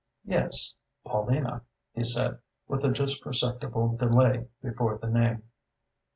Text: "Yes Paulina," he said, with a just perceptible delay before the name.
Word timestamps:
"Yes 0.25 0.73
Paulina," 1.05 1.61
he 1.93 2.03
said, 2.03 2.39
with 2.67 2.83
a 2.83 2.89
just 2.91 3.21
perceptible 3.21 3.89
delay 3.97 4.47
before 4.63 4.97
the 4.97 5.07
name. 5.07 5.43